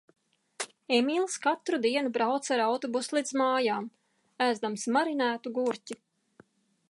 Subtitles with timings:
[0.99, 3.87] Emīls katru dienu brauca ar autobusu līdz mājām,
[4.47, 6.01] ēzdams marinētu gurķi.